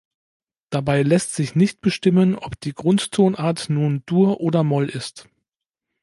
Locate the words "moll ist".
4.63-5.29